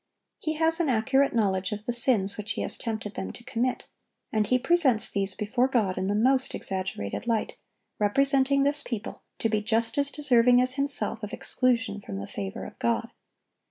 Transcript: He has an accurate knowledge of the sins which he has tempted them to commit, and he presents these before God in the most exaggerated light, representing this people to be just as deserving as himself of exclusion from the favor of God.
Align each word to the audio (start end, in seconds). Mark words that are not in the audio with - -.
He 0.39 0.53
has 0.55 0.79
an 0.79 0.89
accurate 0.89 1.31
knowledge 1.31 1.71
of 1.71 1.85
the 1.85 1.93
sins 1.93 2.35
which 2.35 2.53
he 2.53 2.63
has 2.63 2.75
tempted 2.75 3.13
them 3.13 3.31
to 3.33 3.43
commit, 3.43 3.87
and 4.33 4.47
he 4.47 4.57
presents 4.57 5.07
these 5.11 5.35
before 5.35 5.67
God 5.67 5.95
in 5.95 6.07
the 6.07 6.15
most 6.15 6.55
exaggerated 6.55 7.27
light, 7.27 7.55
representing 7.99 8.63
this 8.63 8.81
people 8.81 9.21
to 9.37 9.47
be 9.47 9.61
just 9.61 9.99
as 9.99 10.09
deserving 10.09 10.59
as 10.59 10.73
himself 10.73 11.21
of 11.21 11.33
exclusion 11.33 12.01
from 12.01 12.15
the 12.15 12.25
favor 12.27 12.65
of 12.65 12.79
God. 12.79 13.11